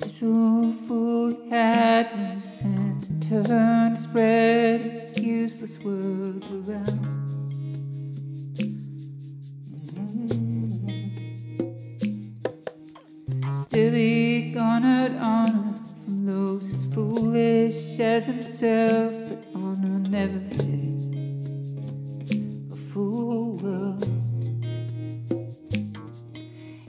It's 0.00 0.22
awful 0.22 1.30
you 1.32 1.50
had 1.50 2.16
no 2.16 2.38
sense 2.38 3.10
and 3.10 3.22
turned 3.22 3.98
spread 3.98 4.80
its 4.82 5.18
useless 5.20 5.82
words 5.84 6.48
around. 6.50 7.52
Mm-hmm. 9.94 10.84
Still 13.50 13.92
he 13.92 14.52
garnered 14.52 15.16
honor 15.16 15.74
from 16.04 16.26
those 16.26 16.72
as 16.72 16.84
foolish 16.94 17.98
as 17.98 18.26
himself, 18.26 19.12
fits 20.28 22.04
a 22.72 22.76
fool 22.76 23.56
world. 23.56 24.04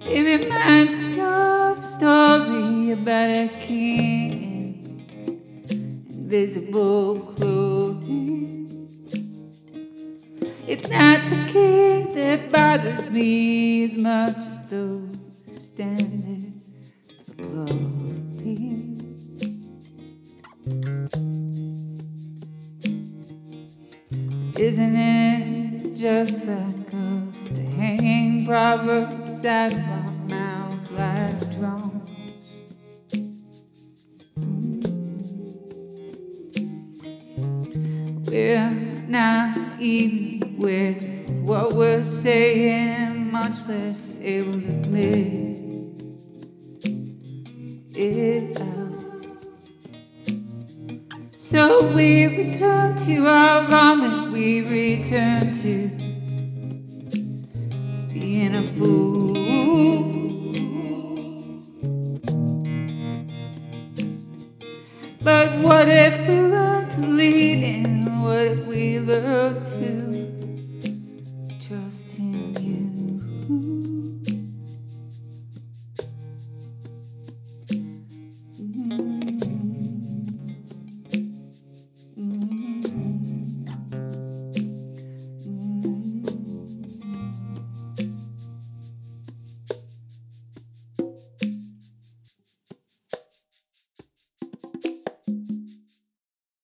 It 0.02 0.42
reminds 0.42 0.96
me 0.96 1.20
of 1.20 1.78
the 1.78 1.82
story 1.82 2.92
about 2.92 3.30
a 3.30 3.50
king 3.60 5.04
in 5.70 6.06
invisible 6.10 7.20
clothing. 7.20 8.88
It's 10.68 10.90
not 10.90 11.30
the 11.30 11.46
king 11.48 12.14
that 12.14 12.52
bothers 12.52 13.10
me 13.10 13.84
as 13.84 13.98
much 13.98 14.38
as 14.38 14.68
those 14.70 15.16
who 15.46 15.60
stand 15.60 16.24
there 16.24 16.54
applauding. 17.30 19.05
Isn't 24.58 24.96
it 24.96 25.94
just 25.94 26.48
like 26.48 26.94
us 26.94 27.50
to 27.50 27.62
hang 27.62 28.46
proverbs 28.46 29.44
of 29.44 29.74
our 29.74 30.12
mouths 30.30 30.92
like 30.92 31.40
drums? 31.60 32.10
Mm. 34.40 34.86
We're 38.32 38.70
not 39.10 39.58
even 39.82 40.56
aware 40.58 40.92
of 41.28 41.44
what 41.44 41.74
we're 41.74 42.02
saying, 42.02 43.34
much 43.34 43.68
less 43.68 44.22
able 44.22 44.62
to 44.62 44.68
admit 44.68 45.56
it 47.94 48.62
out. 48.62 48.76
So 51.36 51.94
we 51.94 52.26
return 52.26 52.96
to 53.06 53.28
our 53.28 53.68
we 54.36 54.68
return 54.68 55.54
to 55.54 55.88
being 58.12 58.54
a 58.54 58.64
fool. 58.76 59.34
But 65.24 65.58
what 65.60 65.88
if 65.88 66.28
we 66.28 66.42
learn 66.42 66.90
to 66.90 67.00
lean 67.00 67.64
in? 67.64 68.22
What 68.24 68.40
if 68.40 68.66
we 68.66 69.00
learn 69.00 69.64
to 69.64 70.15